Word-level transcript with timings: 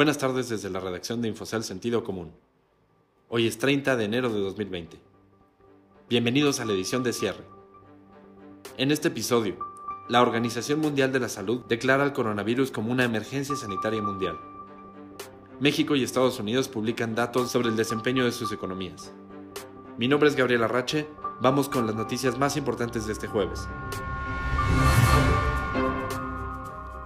Buenas 0.00 0.16
tardes 0.16 0.48
desde 0.48 0.70
la 0.70 0.80
redacción 0.80 1.20
de 1.20 1.28
Infocel 1.28 1.62
Sentido 1.62 2.02
Común. 2.02 2.32
Hoy 3.28 3.46
es 3.46 3.58
30 3.58 3.96
de 3.96 4.04
enero 4.06 4.30
de 4.30 4.40
2020. 4.40 4.98
Bienvenidos 6.08 6.58
a 6.58 6.64
la 6.64 6.72
edición 6.72 7.02
de 7.02 7.12
cierre. 7.12 7.44
En 8.78 8.92
este 8.92 9.08
episodio, 9.08 9.58
la 10.08 10.22
Organización 10.22 10.80
Mundial 10.80 11.12
de 11.12 11.20
la 11.20 11.28
Salud 11.28 11.66
declara 11.68 12.02
el 12.02 12.14
coronavirus 12.14 12.70
como 12.70 12.90
una 12.90 13.04
emergencia 13.04 13.56
sanitaria 13.56 14.00
mundial. 14.00 14.38
México 15.60 15.94
y 15.94 16.02
Estados 16.02 16.40
Unidos 16.40 16.68
publican 16.68 17.14
datos 17.14 17.50
sobre 17.50 17.68
el 17.68 17.76
desempeño 17.76 18.24
de 18.24 18.32
sus 18.32 18.52
economías. 18.52 19.12
Mi 19.98 20.08
nombre 20.08 20.30
es 20.30 20.34
Gabriel 20.34 20.62
Arrache, 20.62 21.08
vamos 21.42 21.68
con 21.68 21.86
las 21.86 21.94
noticias 21.94 22.38
más 22.38 22.56
importantes 22.56 23.06
de 23.06 23.12
este 23.12 23.26
jueves. 23.26 23.68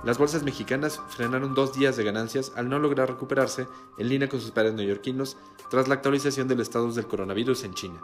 Las 0.05 0.19
bolsas 0.19 0.43
mexicanas 0.43 1.01
frenaron 1.09 1.55
dos 1.55 1.73
días 1.73 1.97
de 1.97 2.05
ganancias 2.05 2.53
al 2.57 2.69
no 2.69 2.79
lograr 2.79 3.09
recuperarse 3.09 3.67
en 3.97 4.09
línea 4.11 4.29
con 4.29 4.39
sus 4.39 4.51
pares 4.51 4.75
neoyorquinos 4.75 5.39
tras 5.71 5.89
la 5.89 5.95
actualización 5.95 6.47
del 6.47 6.61
estatus 6.61 6.95
del 6.95 7.07
coronavirus 7.07 7.65
en 7.65 7.73
China. 7.73 8.03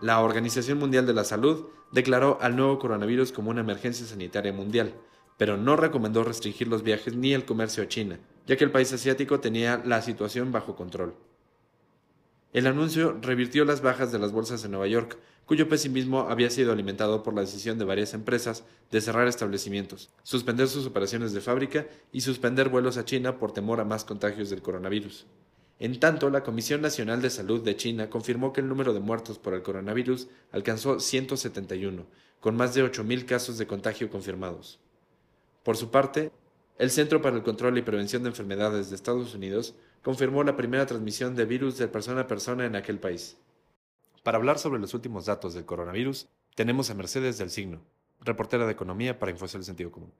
La 0.00 0.20
Organización 0.20 0.78
Mundial 0.78 1.06
de 1.06 1.14
la 1.14 1.22
Salud 1.22 1.66
declaró 1.92 2.38
al 2.40 2.56
nuevo 2.56 2.80
coronavirus 2.80 3.30
como 3.30 3.50
una 3.50 3.60
emergencia 3.60 4.04
sanitaria 4.04 4.52
mundial, 4.52 4.94
pero 5.36 5.56
no 5.56 5.76
recomendó 5.76 6.24
restringir 6.24 6.66
los 6.66 6.82
viajes 6.82 7.14
ni 7.14 7.32
el 7.34 7.44
comercio 7.44 7.84
a 7.84 7.88
China, 7.88 8.18
ya 8.44 8.56
que 8.56 8.64
el 8.64 8.72
país 8.72 8.92
asiático 8.92 9.38
tenía 9.38 9.80
la 9.84 10.02
situación 10.02 10.50
bajo 10.50 10.74
control. 10.74 11.14
El 12.52 12.66
anuncio 12.66 13.18
revirtió 13.22 13.64
las 13.64 13.80
bajas 13.80 14.12
de 14.12 14.18
las 14.18 14.30
bolsas 14.30 14.62
de 14.62 14.68
Nueva 14.68 14.86
York, 14.86 15.16
cuyo 15.46 15.70
pesimismo 15.70 16.28
había 16.28 16.50
sido 16.50 16.70
alimentado 16.72 17.22
por 17.22 17.32
la 17.34 17.40
decisión 17.40 17.78
de 17.78 17.86
varias 17.86 18.12
empresas 18.12 18.64
de 18.90 19.00
cerrar 19.00 19.26
establecimientos, 19.26 20.10
suspender 20.22 20.68
sus 20.68 20.86
operaciones 20.86 21.32
de 21.32 21.40
fábrica 21.40 21.86
y 22.12 22.20
suspender 22.20 22.68
vuelos 22.68 22.98
a 22.98 23.06
China 23.06 23.38
por 23.38 23.52
temor 23.52 23.80
a 23.80 23.84
más 23.84 24.04
contagios 24.04 24.50
del 24.50 24.60
coronavirus. 24.60 25.26
En 25.78 25.98
tanto, 25.98 26.28
la 26.28 26.44
Comisión 26.44 26.82
Nacional 26.82 27.22
de 27.22 27.30
Salud 27.30 27.62
de 27.62 27.74
China 27.74 28.10
confirmó 28.10 28.52
que 28.52 28.60
el 28.60 28.68
número 28.68 28.92
de 28.92 29.00
muertos 29.00 29.38
por 29.38 29.54
el 29.54 29.62
coronavirus 29.62 30.28
alcanzó 30.52 31.00
171, 31.00 32.04
con 32.38 32.54
más 32.54 32.74
de 32.74 32.84
8.000 32.84 33.24
casos 33.24 33.56
de 33.56 33.66
contagio 33.66 34.10
confirmados. 34.10 34.78
Por 35.64 35.78
su 35.78 35.90
parte, 35.90 36.30
el 36.78 36.90
Centro 36.90 37.22
para 37.22 37.36
el 37.36 37.42
Control 37.42 37.78
y 37.78 37.82
Prevención 37.82 38.22
de 38.22 38.28
Enfermedades 38.28 38.90
de 38.90 38.96
Estados 38.96 39.34
Unidos 39.34 39.74
confirmó 40.02 40.44
la 40.44 40.56
primera 40.56 40.86
transmisión 40.86 41.34
de 41.34 41.44
virus 41.44 41.78
de 41.78 41.88
persona 41.88 42.22
a 42.22 42.26
persona 42.26 42.66
en 42.66 42.76
aquel 42.76 42.98
país. 42.98 43.36
Para 44.22 44.38
hablar 44.38 44.58
sobre 44.58 44.80
los 44.80 44.94
últimos 44.94 45.26
datos 45.26 45.54
del 45.54 45.64
coronavirus, 45.64 46.28
tenemos 46.54 46.90
a 46.90 46.94
Mercedes 46.94 47.38
del 47.38 47.50
Signo, 47.50 47.80
reportera 48.20 48.66
de 48.66 48.72
Economía 48.72 49.18
para 49.18 49.32
Infocel 49.32 49.64
Sentido 49.64 49.90
Común. 49.90 50.12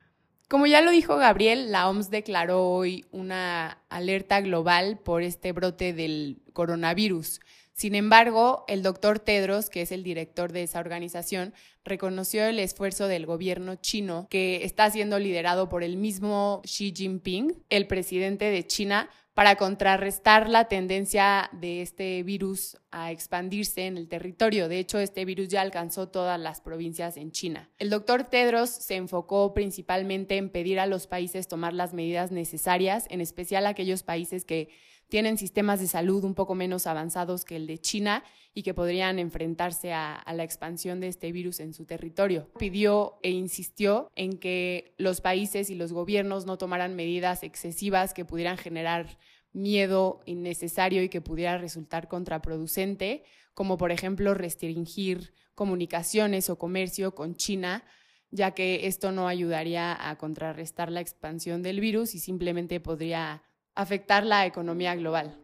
Como 0.48 0.66
ya 0.66 0.83
lo 0.83 0.91
dijo 0.91 1.16
Gabriel, 1.16 1.72
la 1.72 1.89
OMS 1.89 2.11
declaró 2.11 2.69
hoy 2.69 3.06
una 3.11 3.83
alerta 3.89 4.41
global 4.41 4.98
por 4.98 5.22
este 5.22 5.52
brote 5.52 5.92
del 5.92 6.42
coronavirus. 6.52 7.41
Sin 7.72 7.94
embargo, 7.94 8.64
el 8.69 8.83
doctor 8.83 9.19
Tedros, 9.19 9.70
que 9.70 9.80
es 9.80 9.92
el 9.92 10.02
director 10.02 10.52
de 10.52 10.64
esa 10.64 10.78
organización, 10.78 11.55
reconoció 11.84 12.44
el 12.44 12.58
esfuerzo 12.58 13.08
del 13.08 13.24
gobierno 13.24 13.77
chino, 13.77 14.27
que 14.28 14.64
está 14.64 14.91
siendo 14.91 15.19
liderado 15.19 15.70
por 15.70 15.83
el 15.83 15.96
mismo 15.96 16.61
Xi 16.64 16.92
Jinping, 16.94 17.64
el 17.70 17.86
presidente 17.86 18.50
de 18.50 18.67
China, 18.67 19.08
para 19.34 19.56
contrarrestar 19.56 20.48
la 20.48 20.66
tendencia 20.66 21.48
de 21.52 21.80
este 21.80 22.22
virus 22.22 22.77
a 22.91 23.11
expandirse 23.11 23.86
en 23.86 23.97
el 23.97 24.08
territorio. 24.08 24.69
De 24.69 24.78
hecho, 24.78 24.98
este 24.98 25.24
virus 25.24 25.48
ya 25.48 25.62
alcanzó 25.62 26.08
todas 26.08 26.39
las 26.39 26.61
provincias 26.61 27.16
en 27.16 27.33
China. 27.33 27.70
El 27.78 27.89
doctor 27.89 28.24
Tedros 28.24 28.69
se 28.69 28.97
enfocó 28.97 29.55
principalmente 29.55 30.36
en 30.36 30.50
pedir 30.50 30.78
a 30.78 30.86
los 30.86 31.06
países 31.06 31.48
tomar 31.48 31.72
las 31.72 31.94
medidas 31.94 32.30
necesarias, 32.30 33.06
en 33.08 33.22
especial 33.22 33.66
aquellos 33.66 34.02
países 34.02 34.44
que 34.44 34.69
tienen 35.12 35.36
sistemas 35.36 35.78
de 35.78 35.88
salud 35.88 36.24
un 36.24 36.34
poco 36.34 36.55
menos 36.55 36.86
avanzados 36.86 37.44
que 37.44 37.56
el 37.56 37.66
de 37.66 37.77
China 37.77 38.24
y 38.55 38.62
que 38.62 38.72
podrían 38.72 39.18
enfrentarse 39.18 39.92
a, 39.92 40.24
la 40.33 40.42
expansión 40.42 41.00
de 41.00 41.08
este 41.08 41.33
virus 41.33 41.61
en 41.61 41.74
su 41.74 41.84
territorio. 41.84 42.50
Pidió 42.58 43.18
e 43.22 43.28
insistió 43.28 44.11
en 44.17 44.39
que 44.39 44.95
los 44.96 45.20
países 45.20 45.68
y 45.68 45.74
los 45.74 45.92
gobiernos 45.92 46.46
no 46.46 46.56
tomaran 46.56 46.96
medidas 46.96 47.42
excesivas 47.42 48.14
que 48.14 48.24
pudieran 48.24 48.56
generar 48.56 49.18
miedo 49.52 50.22
innecesario 50.24 51.02
y 51.02 51.11
que 51.11 51.20
pudiera 51.20 51.58
resultar 51.58 52.08
contraproducente, 52.08 53.22
como 53.52 53.77
por 53.77 53.92
ejemplo 53.92 54.33
restringir 54.33 55.34
comunicaciones 55.55 56.48
o 56.48 56.56
comercio 56.56 57.14
con 57.14 57.36
China, 57.36 57.84
ya 58.30 58.52
que 58.52 58.86
esto 58.86 59.12
no 59.12 59.28
ayudaría 59.28 60.08
a 60.08 60.17
contrarrestar 60.17 60.90
la 60.90 61.02
expansión 61.02 61.61
del 61.61 61.80
virus 61.80 62.14
y 62.14 62.18
simplemente 62.18 62.80
podría 62.80 63.42
afectar 63.74 64.24
la 64.24 64.46
economía 64.46 64.94
global. 64.94 65.36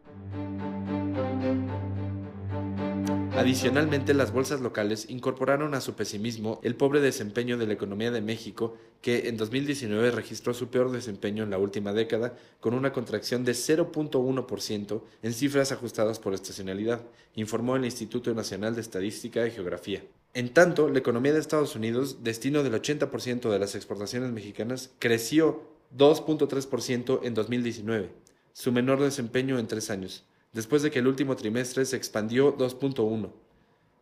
Adicionalmente, 3.39 4.13
las 4.13 4.33
bolsas 4.33 4.59
locales 4.59 5.09
incorporaron 5.09 5.73
a 5.73 5.79
su 5.79 5.93
pesimismo 5.93 6.59
el 6.61 6.75
pobre 6.75 6.99
desempeño 6.99 7.57
de 7.57 7.67
la 7.67 7.73
economía 7.73 8.11
de 8.11 8.19
México, 8.19 8.75
que 9.01 9.29
en 9.29 9.37
2019 9.37 10.11
registró 10.11 10.53
su 10.53 10.67
peor 10.67 10.91
desempeño 10.91 11.45
en 11.45 11.49
la 11.49 11.57
última 11.57 11.93
década, 11.93 12.33
con 12.59 12.73
una 12.73 12.91
contracción 12.91 13.45
de 13.45 13.53
0.1% 13.53 15.01
en 15.23 15.33
cifras 15.33 15.71
ajustadas 15.71 16.19
por 16.19 16.33
estacionalidad, 16.33 17.01
informó 17.35 17.77
el 17.77 17.85
Instituto 17.85 18.33
Nacional 18.33 18.75
de 18.75 18.81
Estadística 18.81 19.47
y 19.47 19.51
Geografía. 19.51 20.03
En 20.33 20.53
tanto, 20.53 20.89
la 20.89 20.99
economía 20.99 21.31
de 21.31 21.39
Estados 21.39 21.77
Unidos, 21.77 22.23
destino 22.23 22.61
del 22.61 22.73
80% 22.73 23.49
de 23.49 23.59
las 23.59 23.73
exportaciones 23.73 24.31
mexicanas, 24.31 24.91
creció 24.99 25.78
2.3% 25.97 27.19
en 27.23 27.33
2019, 27.33 28.11
su 28.53 28.71
menor 28.71 28.99
desempeño 29.01 29.59
en 29.59 29.67
tres 29.67 29.89
años 29.89 30.25
después 30.53 30.81
de 30.81 30.91
que 30.91 30.99
el 30.99 31.07
último 31.07 31.35
trimestre 31.35 31.85
se 31.85 31.95
expandió 31.95 32.57
2.1, 32.57 33.31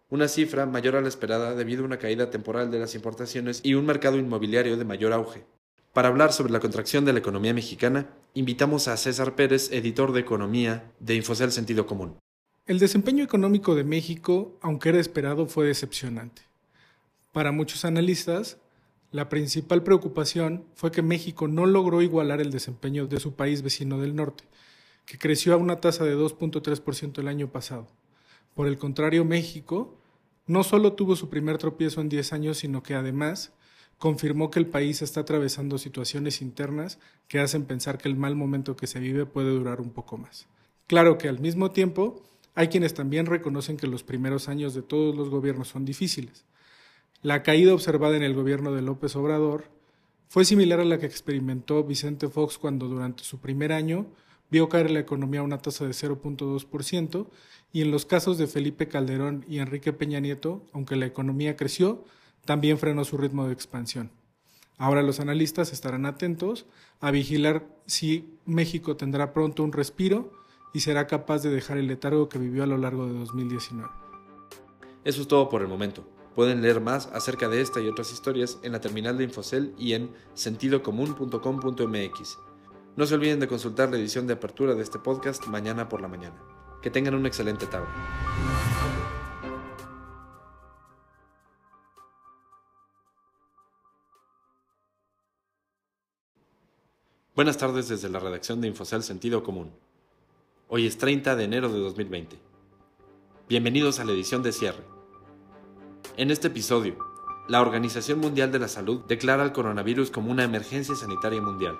una 0.09 0.28
cifra 0.28 0.66
mayor 0.66 0.96
a 0.96 1.02
la 1.02 1.09
esperada 1.09 1.56
debido 1.56 1.84
a 1.84 1.86
una 1.86 2.00
caída 2.00 2.30
temporal 2.30 2.72
de 2.72 2.80
las 2.80 2.96
importaciones 2.96 3.59
y 3.64 3.74
un 3.74 3.86
mercado 3.86 4.18
inmobiliario 4.18 4.78
de 4.78 4.86
mayor 4.86 5.14
auge. 5.14 5.46
Para 5.94 6.09
hablar 6.09 6.31
sobre 6.31 6.53
la 6.53 6.59
contracción 6.59 7.06
de 7.06 7.14
la 7.14 7.20
economía 7.20 7.53
mexicana, 7.53 8.08
invitamos 8.34 8.88
a 8.88 8.98
César 8.98 9.36
Pérez, 9.36 9.72
editor 9.72 10.14
de 10.14 10.22
Economía 10.22 10.92
de 11.00 11.16
Infocel 11.16 11.52
Sentido 11.52 11.88
Común. 11.88 12.18
El 12.68 12.80
desempeño 12.80 13.24
económico 13.24 13.75
de 13.75 13.84
México, 13.84 14.58
aunque 14.62 14.90
era 14.90 15.00
esperado, 15.00 15.48
fue 15.48 15.66
decepcionante. 15.66 16.44
Para 17.31 17.52
muchos 17.52 17.84
analistas, 17.84 18.58
la 19.12 19.29
principal 19.29 19.84
preocupación 19.84 20.66
fue 20.75 20.91
que 20.91 21.01
México 21.01 21.47
no 21.47 21.66
logró 21.66 22.01
igualar 22.01 22.41
el 22.41 22.51
desempeño 22.51 23.07
de 23.07 23.19
su 23.19 23.35
país 23.35 23.62
vecino 23.62 24.00
del 24.00 24.16
norte, 24.16 24.44
que 25.06 25.18
creció 25.18 25.53
a 25.53 25.57
una 25.57 25.79
tasa 25.79 26.03
de 26.03 26.18
2.3% 26.18 27.19
el 27.19 27.28
año 27.28 27.50
pasado. 27.50 27.88
Por 28.53 28.68
el 28.68 28.78
contrario, 28.78 29.23
México 29.23 29.97
no 30.45 30.63
solo 30.63 30.94
tuvo 30.94 31.16
su 31.16 31.29
primer 31.29 31.57
tropiezo 31.57 32.01
en 32.01 32.09
10 32.09 32.34
años, 32.34 32.57
sino 32.57 32.84
que 32.84 32.95
además 32.95 33.53
confirmó 33.97 34.51
que 34.51 34.59
el 34.59 34.68
país 34.68 35.01
está 35.01 35.22
atravesando 35.22 35.78
situaciones 35.78 36.41
internas 36.41 37.00
que 37.28 37.39
hacen 37.39 37.66
pensar 37.66 37.97
que 37.97 38.09
el 38.09 38.16
mal 38.16 38.35
momento 38.35 38.75
que 38.75 38.88
se 38.88 39.00
vive 39.00 39.25
puede 39.25 39.50
durar 39.50 39.81
un 39.81 39.91
poco 39.91 40.18
más. 40.18 40.47
Claro 40.85 41.18
que 41.18 41.28
al 41.28 41.39
mismo 41.39 41.72
tiempo 41.72 42.24
hay 42.56 42.68
quienes 42.68 42.94
también 42.94 43.25
reconocen 43.25 43.78
que 43.78 43.88
los 43.88 44.03
primeros 44.03 44.50
años 44.50 44.74
de 44.74 44.81
todos 44.81 45.16
los 45.16 45.29
gobiernos 45.29 45.68
son 45.69 45.85
difíciles. 45.85 46.45
La 47.23 47.41
caída 47.41 47.73
observada 47.73 48.16
en 48.16 48.22
el 48.22 48.35
gobierno 48.35 48.72
de 48.73 48.83
López 48.83 49.16
Obrador 49.16 49.72
fue 50.28 50.45
similar 50.45 50.79
a 50.79 50.85
la 50.85 51.00
que 51.00 51.07
experimentó 51.07 51.83
Vicente 51.83 52.28
Fox 52.28 52.59
cuando 52.59 52.88
durante 52.88 53.23
su 53.23 53.39
primer 53.39 53.72
año 53.72 54.05
vio 54.51 54.69
caer 54.69 54.91
la 54.91 55.00
economía 55.00 55.39
a 55.39 55.44
una 55.44 55.57
tasa 55.57 55.85
de 55.85 55.91
0.2% 55.91 57.27
y 57.73 57.81
en 57.81 57.89
los 57.89 58.06
casos 58.06 58.38
de 58.38 58.45
Felipe 58.45 58.88
Calderón 58.88 59.45
y 59.47 59.57
Enrique 59.57 59.94
Peña 59.94 60.19
Nieto, 60.19 60.63
aunque 60.73 60.95
la 60.95 61.07
economía 61.07 61.56
creció, 61.56 62.06
también 62.45 62.77
frenó 62.77 63.03
su 63.03 63.17
ritmo 63.17 63.47
de 63.47 63.53
expansión. 63.53 64.11
Ahora 64.77 65.01
los 65.01 65.19
analistas 65.19 65.73
estarán 65.73 66.06
atentos 66.06 66.67
a 67.00 67.09
vigilar 67.09 67.67
si 67.88 68.38
México 68.45 68.95
tendrá 68.95 69.33
pronto 69.33 69.63
un 69.63 69.74
respiro 69.74 70.31
y 70.71 70.81
será 70.81 71.07
capaz 71.07 71.39
de 71.39 71.50
dejar 71.50 71.80
el 71.80 71.88
letargo 71.88 72.30
que 72.30 72.38
vivió 72.38 72.63
a 72.63 72.68
lo 72.68 72.77
largo 72.77 73.07
de 73.07 73.13
2019. 73.13 73.89
Eso 75.03 75.21
es 75.21 75.27
todo 75.27 75.50
por 75.50 75.63
el 75.63 75.68
momento. 75.68 76.17
Pueden 76.38 76.62
leer 76.62 76.80
más 76.81 77.07
acerca 77.13 77.50
de 77.50 77.62
esta 77.62 77.81
y 77.81 77.88
otras 77.88 78.13
historias 78.13 78.60
en 78.62 78.72
la 78.72 78.80
terminal 78.80 79.18
de 79.18 79.24
Infocel 79.24 79.74
y 79.75 79.94
en 79.94 80.13
sentidocomún.com.mx. 80.36 82.38
No 82.95 83.07
se 83.07 83.16
olviden 83.16 83.39
de 83.39 83.48
consultar 83.48 83.89
la 83.89 83.98
edición 83.98 84.28
de 84.28 84.34
apertura 84.34 84.75
de 84.75 84.84
este 84.84 85.00
podcast 85.00 85.48
mañana 85.48 85.89
por 85.89 86.00
la 86.00 86.07
mañana. 86.07 86.39
Que 86.84 86.92
tengan 86.92 87.16
una 87.16 87.28
excelente 87.28 87.66
tarde. 87.66 87.88
Buenas 97.33 97.57
tardes 97.57 97.88
desde 97.88 98.10
la 98.10 98.19
redacción 98.19 98.62
de 98.62 98.68
Infocel 98.68 99.01
Sentido 99.01 99.42
Común. 99.42 99.72
Hoy 100.68 100.86
es 100.86 101.00
30 101.00 101.36
de 101.36 101.45
enero 101.45 101.74
de 101.74 101.80
2020. 101.80 102.38
Bienvenidos 103.50 104.00
a 104.00 104.06
la 104.06 104.12
edición 104.12 104.44
de 104.44 104.51
cierre. 104.51 104.96
En 106.18 106.31
este 106.31 106.48
episodio, 106.48 106.98
la 107.48 107.62
Organización 107.62 108.18
Mundial 108.18 108.52
de 108.52 108.58
la 108.58 108.68
Salud 108.68 109.02
declara 109.08 109.44
el 109.44 109.52
coronavirus 109.52 110.10
como 110.10 110.31
una 110.31 110.44
emergencia 110.44 110.96
sanitaria 110.96 111.40
mundial. 111.40 111.78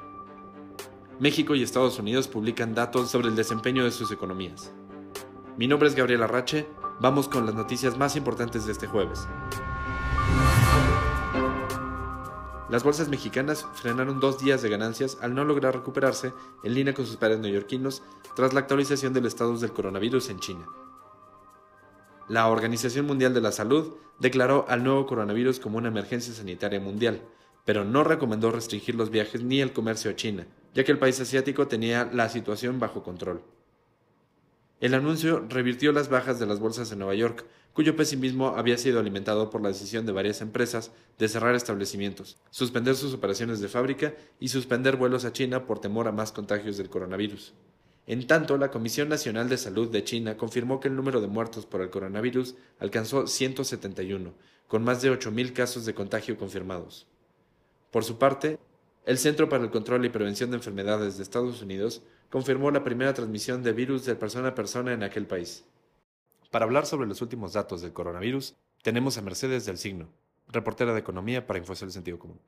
México 1.19 1.56
y 1.56 1.63
Estados 1.63 1.98
Unidos 1.98 2.28
publican 2.28 2.75
datos 2.75 3.10
sobre 3.10 3.30
el 3.30 3.36
desempeño 3.36 3.84
de 3.84 3.89
sus 3.89 4.12
economías. 4.12 4.72
Mi 5.57 5.68
nombre 5.68 5.89
es 5.89 5.95
Gabriel 5.95 6.22
Arrache, 6.22 6.68
vamos 7.00 7.28
con 7.28 7.48
las 7.48 7.56
noticias 7.56 7.98
más 7.98 8.16
importantes 8.16 8.68
de 8.68 8.74
este 8.74 8.86
jueves. 8.86 9.28
Las 12.69 12.84
bolsas 12.84 13.10
mexicanas 13.10 13.66
frenaron 13.74 14.19
dos 14.19 14.38
días 14.38 14.62
de 14.62 14.69
ganancias 14.69 15.18
al 15.19 15.34
no 15.34 15.45
lograr 15.45 15.74
recuperarse 15.74 16.31
en 16.63 16.75
línea 16.75 16.94
con 16.94 17.07
sus 17.07 17.18
pares 17.18 17.39
neoyorquinos 17.39 18.04
tras 18.36 18.54
la 18.54 18.60
actualización 18.60 19.13
del 19.13 19.25
estatus 19.25 19.62
del 19.62 19.74
coronavirus 19.74 20.30
en 20.30 20.39
China. 20.39 20.68
La 22.29 22.50
Organización 22.50 23.06
Mundial 23.06 23.33
de 23.33 23.39
la 23.39 23.53
Salud 23.53 23.94
declaró 24.19 24.65
al 24.68 24.83
nuevo 24.83 25.06
coronavirus 25.06 25.62
como 25.62 25.77
una 25.77 25.88
emergencia 25.88 26.33
sanitaria 26.33 26.77
mundial, 26.77 27.21
pero 27.63 27.85
no 27.85 28.03
recomendó 28.03 28.51
restringir 28.51 28.95
los 28.95 29.09
viajes 29.09 29.44
ni 29.44 29.62
el 29.62 29.71
comercio 29.71 30.12
a 30.12 30.15
China, 30.18 30.45
ya 30.74 30.83
que 30.83 30.91
el 30.91 31.00
país 31.00 31.21
asiático 31.21 31.69
tenía 31.69 32.09
la 32.12 32.27
situación 32.27 32.79
bajo 32.79 33.01
control. 33.01 33.44
El 34.81 34.94
anuncio 34.94 35.45
revirtió 35.47 35.94
las 35.94 36.09
bajas 36.09 36.38
de 36.38 36.47
las 36.47 36.59
bolsas 36.59 36.89
de 36.89 36.97
Nueva 36.97 37.15
York, 37.15 37.45
cuyo 37.71 37.95
pesimismo 37.95 38.50
había 38.57 38.77
sido 38.77 39.00
alimentado 39.00 39.50
por 39.50 39.62
la 39.62 39.69
decisión 39.69 40.06
de 40.06 40.12
varias 40.12 40.41
empresas 40.41 40.91
de 41.18 41.29
cerrar 41.29 41.56
establecimientos, 41.56 42.38
suspender 42.50 42.95
sus 42.97 43.13
operaciones 43.13 43.62
de 43.62 43.69
fábrica 43.69 44.15
y 44.39 44.50
suspender 44.50 44.97
vuelos 44.97 45.24
a 45.24 45.31
China 45.31 45.65
por 45.65 45.79
temor 45.79 46.09
a 46.09 46.12
más 46.12 46.33
contagios 46.33 46.75
del 46.75 46.89
coronavirus. 46.89 47.53
En 48.07 48.25
tanto, 48.25 48.57
la 48.57 48.71
Comisión 48.71 49.09
Nacional 49.09 49.50
de 49.50 49.57
Salud 49.57 49.92
de 49.92 50.06
China 50.06 50.38
confirmó 50.38 50.80
que 50.80 50.88
el 50.88 50.95
número 50.95 51.19
de 51.19 51.27
muertos 51.27 51.65
por 51.65 51.81
el 51.81 51.89
coronavirus 51.89 52.56
alcanzó 52.80 53.27
171, 53.27 54.33
con 54.69 54.81
más 54.81 55.01
de 55.01 55.12
8.000 55.12 55.51
casos 55.51 55.86
de 55.86 55.94
contagio 55.94 56.38
confirmados. 56.38 57.06
Por 57.92 58.06
su 58.06 58.18
parte, 58.18 58.59
el 59.06 59.18
Centro 59.18 59.50
para 59.50 59.65
el 59.65 59.71
Control 59.71 60.06
y 60.06 60.09
Prevención 60.09 60.51
de 60.51 60.56
Enfermedades 60.56 61.18
de 61.18 61.24
Estados 61.24 61.62
Unidos 61.62 62.01
confirmó 62.30 62.71
la 62.71 62.86
primera 62.86 63.13
transmisión 63.13 63.62
de 63.62 63.74
virus 63.74 64.06
de 64.06 64.15
persona 64.15 64.50
a 64.50 64.56
persona 64.56 64.94
en 64.94 65.03
aquel 65.03 65.27
país. 65.27 65.65
Para 66.50 66.63
hablar 66.63 66.86
sobre 66.86 67.07
los 67.07 67.21
últimos 67.21 67.53
datos 67.53 67.81
del 67.81 67.92
coronavirus, 67.92 68.56
tenemos 68.83 69.18
a 69.18 69.21
Mercedes 69.21 69.65
del 69.65 69.77
Signo, 69.77 70.07
reportera 70.48 70.94
de 70.94 71.00
Economía 71.00 71.45
para 71.45 71.60
Infocel 71.60 71.92
Sentido 71.92 72.19
Común. 72.19 72.39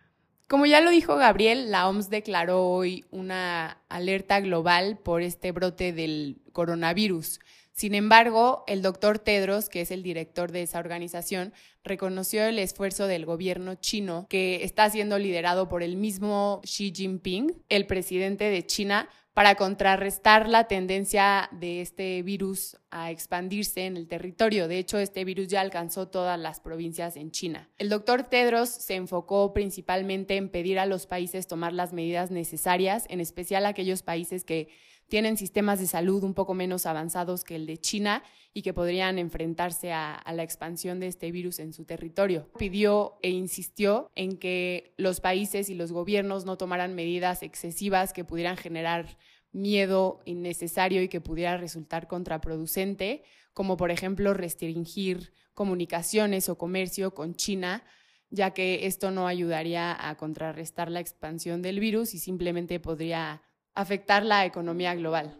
Como 0.50 0.66
ya 0.66 0.82
lo 0.82 0.90
dijo 0.90 1.16
Gabriel, 1.16 1.70
la 1.70 1.88
OMS 1.88 2.10
declaró 2.10 2.66
hoy 2.66 3.06
una 3.12 3.78
alerta 3.88 4.40
global 4.40 4.98
por 4.98 5.22
este 5.22 5.52
brote 5.52 5.94
del 5.94 6.42
coronavirus. 6.54 7.40
Sin 7.80 7.96
embargo, 7.96 8.66
el 8.68 8.82
doctor 8.82 9.20
Tedros, 9.20 9.70
que 9.70 9.80
es 9.80 9.92
el 9.92 10.04
director 10.04 10.52
de 10.52 10.64
esa 10.64 10.80
organización, 10.80 11.54
reconoció 11.82 12.44
el 12.44 12.60
esfuerzo 12.60 13.08
del 13.08 13.26
gobierno 13.26 13.76
chino, 13.76 14.28
que 14.30 14.66
está 14.66 14.90
siendo 14.90 15.18
liderado 15.18 15.70
por 15.70 15.82
el 15.82 15.96
mismo 15.96 16.60
Xi 16.66 16.92
Jinping, 16.94 17.64
el 17.70 17.88
presidente 17.88 18.50
de 18.50 18.66
China, 18.66 19.08
para 19.34 19.56
contrarrestar 19.56 20.50
la 20.50 20.68
tendencia 20.68 21.48
de 21.54 21.80
este 21.80 22.22
virus 22.22 22.76
a 22.92 23.12
expandirse 23.12 23.86
en 23.86 23.96
el 23.96 24.10
territorio. 24.10 24.68
De 24.68 24.78
hecho, 24.78 24.98
este 24.98 25.24
virus 25.24 25.48
ya 25.48 25.62
alcanzó 25.62 26.10
todas 26.10 26.38
las 26.38 26.60
provincias 26.60 27.16
en 27.16 27.32
China. 27.32 27.70
El 27.78 27.88
doctor 27.88 28.24
Tedros 28.24 28.68
se 28.68 28.96
enfocó 28.96 29.54
principalmente 29.54 30.36
en 30.36 30.50
pedir 30.50 30.80
a 30.80 30.86
los 30.86 31.08
países 31.08 31.48
tomar 31.48 31.72
las 31.72 31.94
medidas 31.94 32.30
necesarias, 32.30 33.06
en 33.08 33.22
especial 33.22 33.66
aquellos 33.66 34.04
países 34.04 34.44
que 34.44 34.68
tienen 35.10 35.38
sistemas 35.38 35.80
de 35.80 35.88
salud 35.88 36.24
un 36.24 36.34
poco 36.34 36.54
menos 36.54 36.86
avanzados 36.86 37.44
que 37.44 37.56
el 37.56 37.66
de 37.66 37.78
China 37.78 38.24
y 38.54 38.62
que 38.62 38.74
podrían 38.74 39.20
enfrentarse 39.20 39.92
a, 39.92 40.24
la 40.32 40.44
expansión 40.44 41.00
de 41.00 41.08
este 41.08 41.32
virus 41.32 41.60
en 41.60 41.74
su 41.74 41.86
territorio. 41.86 42.50
Pidió 42.58 43.18
e 43.22 43.30
insistió 43.30 44.12
en 44.16 44.38
que 44.38 44.94
los 44.98 45.20
países 45.20 45.70
y 45.70 45.76
los 45.76 45.92
gobiernos 45.92 46.46
no 46.46 46.58
tomaran 46.58 46.96
medidas 46.96 47.44
excesivas 47.44 48.14
que 48.14 48.24
pudieran 48.24 48.58
generar 48.58 49.18
miedo 49.52 50.22
innecesario 50.26 51.02
y 51.02 51.10
que 51.10 51.22
pudiera 51.22 51.58
resultar 51.58 52.08
contraproducente, 52.08 53.24
como 53.54 53.78
por 53.78 53.92
ejemplo 53.92 54.34
restringir 54.34 55.34
comunicaciones 55.54 56.50
o 56.50 56.58
comercio 56.58 57.14
con 57.14 57.36
China, 57.36 57.84
ya 58.30 58.52
que 58.52 58.86
esto 58.86 59.10
no 59.12 59.28
ayudaría 59.28 59.96
a 60.08 60.16
contrarrestar 60.18 60.92
la 60.92 61.00
expansión 61.00 61.62
del 61.62 61.80
virus 61.80 62.14
y 62.14 62.20
simplemente 62.20 62.80
podría 62.80 63.42
afectar 63.80 64.24
la 64.24 64.46
economía 64.46 64.94
global. 64.96 65.36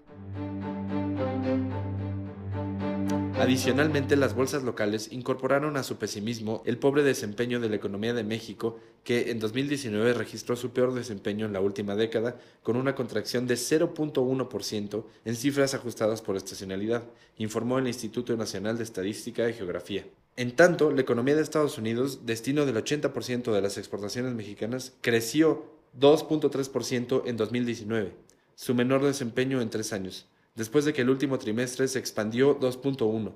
Adicionalmente, 3.40 4.18
las 4.18 4.36
bolsas 4.36 4.64
locales 4.64 5.14
incorporaron 5.14 5.78
a 5.78 5.84
su 5.84 5.98
pesimismo 5.98 6.62
el 6.66 6.78
pobre 6.78 7.04
desempeño 7.04 7.62
de 7.62 7.70
la 7.70 7.78
economía 7.78 8.14
de 8.14 8.26
México, 8.26 8.78
que 9.06 9.32
en 9.32 9.40
2019 9.40 10.14
registró 10.14 10.58
su 10.58 10.72
peor 10.72 10.94
desempeño 10.94 11.46
en 11.46 11.54
la 11.54 11.62
última 11.62 11.96
década, 11.96 12.38
con 12.64 12.76
una 12.76 12.96
contracción 12.96 13.48
de 13.48 13.56
0.1% 13.56 15.06
en 15.24 15.36
cifras 15.38 15.74
ajustadas 15.74 16.22
por 16.22 16.36
estacionalidad, 16.36 17.04
informó 17.38 17.80
el 17.80 17.88
Instituto 17.88 18.36
Nacional 18.36 18.78
de 18.78 18.84
Estadística 18.84 19.50
y 19.50 19.54
Geografía. 19.54 20.06
En 20.36 20.56
tanto, 20.58 20.92
la 20.92 21.02
economía 21.02 21.36
de 21.36 21.42
Estados 21.42 21.78
Unidos, 21.78 22.26
destino 22.26 22.66
del 22.66 22.76
80% 22.76 23.54
de 23.54 23.62
las 23.62 23.78
exportaciones 23.78 24.34
mexicanas, 24.34 24.94
creció 25.00 25.80
2.3% 25.98 27.24
en 27.26 27.38
2019, 27.38 28.14
su 28.60 28.76
menor 28.76 29.02
desempeño 29.06 29.62
en 29.62 29.70
tres 29.70 29.94
años 29.94 30.28
después 30.54 30.84
de 30.84 30.92
que 30.92 31.04
el 31.04 31.10
último 31.10 31.40
trimestre 31.40 31.88
se 31.88 31.98
expandió 31.98 32.60
2.1, 32.60 33.34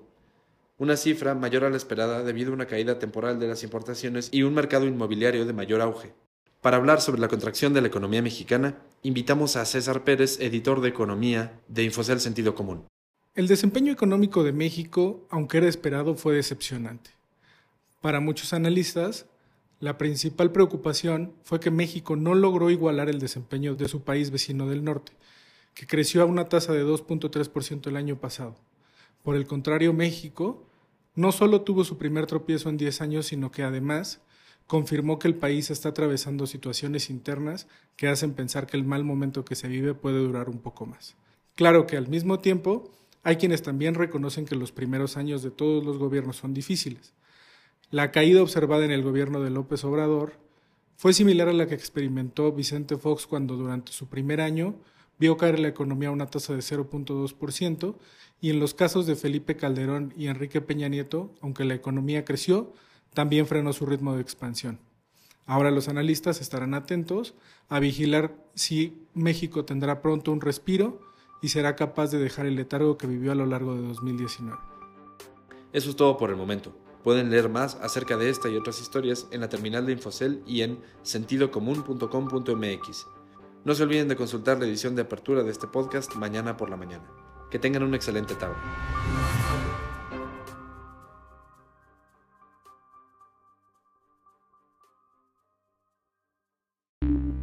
una 0.77 0.97
cifra 0.97 1.33
mayor 1.33 1.63
a 1.63 1.69
la 1.69 1.77
esperada 1.77 2.23
debido 2.23 2.51
a 2.51 2.55
una 2.55 2.67
caída 2.67 2.99
temporal 2.99 3.39
de 3.39 3.47
las 3.47 3.63
importaciones 3.63 4.27
y 4.33 4.43
un 4.43 4.53
mercado 4.53 4.85
inmobiliario 4.85 5.45
de 5.45 5.53
mayor 5.53 5.79
auge. 5.79 6.11
Para 6.59 6.75
hablar 6.75 6.99
sobre 6.99 7.21
la 7.21 7.29
contracción 7.29 7.73
de 7.73 7.79
la 7.79 7.87
economía 7.87 8.21
mexicana, 8.21 8.77
invitamos 9.01 9.55
a 9.55 9.63
César 9.63 10.03
Pérez, 10.03 10.41
editor 10.41 10.81
de 10.81 10.89
Economía 10.89 11.61
de 11.69 11.83
Infocel 11.83 12.19
Sentido 12.19 12.53
Común. 12.53 12.85
El 13.33 13.47
desempeño 13.47 13.93
económico 13.93 14.43
de 14.43 14.51
México, 14.51 15.25
aunque 15.29 15.59
era 15.59 15.69
esperado, 15.69 16.15
fue 16.15 16.35
decepcionante. 16.35 17.11
Para 18.01 18.19
muchos 18.19 18.51
analistas, 18.51 19.27
la 19.83 19.97
principal 19.97 20.53
preocupación 20.53 21.33
fue 21.43 21.59
que 21.59 21.69
México 21.69 22.15
no 22.15 22.35
logró 22.35 22.69
igualar 22.69 23.09
el 23.09 23.19
desempeño 23.19 23.75
de 23.75 23.89
su 23.89 24.01
país 24.01 24.31
vecino 24.31 24.69
del 24.69 24.85
norte, 24.85 25.11
que 25.73 25.85
creció 25.85 26.21
a 26.21 26.25
una 26.25 26.47
tasa 26.47 26.71
de 26.71 26.85
2.3% 26.85 27.87
el 27.87 27.97
año 27.97 28.17
pasado. 28.17 28.55
Por 29.23 29.35
el 29.35 29.45
contrario, 29.45 29.91
México 29.91 30.65
no 31.15 31.33
solo 31.33 31.63
tuvo 31.63 31.83
su 31.83 31.97
primer 31.97 32.27
tropiezo 32.27 32.69
en 32.69 32.77
10 32.77 33.01
años, 33.01 33.25
sino 33.25 33.51
que 33.51 33.63
además 33.63 34.21
confirmó 34.67 35.19
que 35.19 35.27
el 35.27 35.35
país 35.35 35.69
está 35.69 35.89
atravesando 35.89 36.47
situaciones 36.47 37.09
internas 37.09 37.67
que 37.97 38.07
hacen 38.07 38.35
pensar 38.35 38.67
que 38.67 38.77
el 38.77 38.85
mal 38.85 39.03
momento 39.03 39.43
que 39.43 39.55
se 39.55 39.67
vive 39.67 39.93
puede 39.93 40.19
durar 40.19 40.47
un 40.47 40.59
poco 40.59 40.85
más. 40.85 41.17
Claro 41.55 41.87
que 41.87 41.97
al 41.97 42.07
mismo 42.07 42.39
tiempo 42.39 42.89
hay 43.21 43.35
quienes 43.35 43.63
también 43.63 43.95
reconocen 43.95 44.45
que 44.45 44.55
los 44.55 44.71
primeros 44.71 45.17
años 45.17 45.43
de 45.43 45.51
todos 45.51 45.83
los 45.83 45.97
gobiernos 45.97 46.37
son 46.37 46.53
difíciles. 46.53 47.13
La 47.93 48.09
caída 48.09 48.41
observada 48.41 48.85
en 48.85 48.89
el 48.89 49.03
gobierno 49.03 49.39
de 49.39 49.51
López 49.51 49.83
Obrador 49.83 50.33
fue 50.95 51.13
similar 51.13 51.47
a 51.47 51.53
la 51.53 51.67
que 51.67 51.75
experimentó 51.75 52.51
Vicente 52.51 52.97
Fox 52.97 53.27
cuando 53.27 53.55
durante 53.55 53.91
su 53.91 54.07
primer 54.07 54.41
año 54.41 54.73
vio 55.19 55.37
caer 55.37 55.59
la 55.59 55.67
economía 55.67 56.09
a 56.09 56.11
una 56.11 56.25
tasa 56.25 56.53
de 56.53 56.61
0.2% 56.61 57.95
y 58.41 58.49
en 58.49 58.59
los 58.59 58.73
casos 58.73 59.05
de 59.05 59.15
Felipe 59.15 59.57
Calderón 59.57 60.11
y 60.17 60.25
Enrique 60.25 60.59
Peña 60.59 60.87
Nieto, 60.87 61.35
aunque 61.39 61.65
la 61.65 61.75
economía 61.75 62.25
creció, 62.25 62.73
también 63.13 63.45
frenó 63.45 63.73
su 63.73 63.85
ritmo 63.85 64.15
de 64.15 64.23
expansión. 64.23 64.79
Ahora 65.45 65.69
los 65.69 65.87
analistas 65.87 66.41
estarán 66.41 66.73
atentos 66.73 67.35
a 67.69 67.79
vigilar 67.79 68.35
si 68.55 69.05
México 69.13 69.65
tendrá 69.65 70.01
pronto 70.01 70.31
un 70.31 70.41
respiro 70.41 70.99
y 71.43 71.49
será 71.49 71.75
capaz 71.75 72.09
de 72.09 72.17
dejar 72.17 72.47
el 72.47 72.55
letargo 72.55 72.97
que 72.97 73.05
vivió 73.05 73.33
a 73.33 73.35
lo 73.35 73.45
largo 73.45 73.75
de 73.75 73.83
2019. 73.83 74.57
Eso 75.73 75.91
es 75.91 75.95
todo 75.95 76.17
por 76.17 76.31
el 76.31 76.37
momento. 76.37 76.82
Pueden 77.03 77.29
leer 77.29 77.49
más 77.49 77.75
acerca 77.81 78.17
de 78.17 78.29
esta 78.29 78.49
y 78.49 78.55
otras 78.55 78.79
historias 78.79 79.27
en 79.31 79.41
la 79.41 79.49
terminal 79.49 79.85
de 79.85 79.91
Infocel 79.91 80.41
y 80.47 80.61
en 80.61 80.79
sentidocomún.com.mx. 81.01 83.07
No 83.65 83.75
se 83.75 83.83
olviden 83.83 84.07
de 84.07 84.15
consultar 84.15 84.57
la 84.59 84.65
edición 84.65 84.95
de 84.95 85.03
apertura 85.03 85.43
de 85.43 85.51
este 85.51 85.67
podcast 85.67 86.15
mañana 86.15 86.55
por 86.55 86.69
la 86.69 86.77
mañana. 86.77 87.03
Que 87.51 87.59
tengan 87.59 87.83
una 87.83 87.97
excelente 87.97 88.35
tarde. 88.35 88.55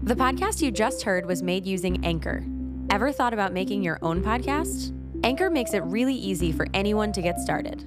The 0.02 0.16
podcast 0.16 0.60
you 0.60 0.72
just 0.72 1.02
heard 1.02 1.26
was 1.26 1.42
made 1.42 1.66
using 1.66 2.04
Anchor. 2.04 2.42
Ever 2.90 3.12
thought 3.12 3.32
about 3.32 3.52
making 3.52 3.84
your 3.84 3.98
own 4.02 4.22
podcast? 4.22 4.92
Anchor 5.22 5.50
makes 5.50 5.72
it 5.72 5.84
really 5.84 6.14
easy 6.14 6.50
for 6.50 6.66
anyone 6.74 7.12
to 7.12 7.22
get 7.22 7.38
started. 7.38 7.86